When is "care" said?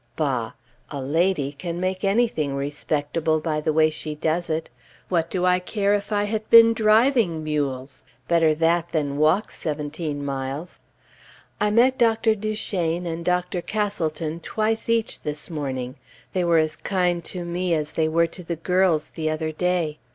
5.59-5.93